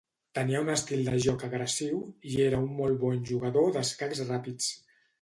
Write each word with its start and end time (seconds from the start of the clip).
Tenia 0.37 0.61
un 0.63 0.71
estil 0.75 1.03
de 1.09 1.19
joc 1.25 1.45
agressiu, 1.49 2.01
i 2.33 2.41
era 2.49 2.65
un 2.65 2.75
molt 2.83 3.01
bon 3.07 3.23
jugador 3.31 3.73
d'escacs 3.79 4.27
ràpids. 4.35 4.77